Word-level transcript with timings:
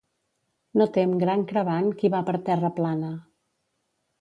No 0.81 0.87
tem 0.95 1.13
gran 1.25 1.45
crebant 1.53 1.91
qui 1.99 2.11
va 2.15 2.25
per 2.31 2.35
terra 2.49 2.73
plana. 2.81 3.13